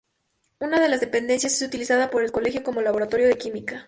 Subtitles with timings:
[0.59, 3.79] Una de las dependencias es utilizada por el colegio como laboratorio de química.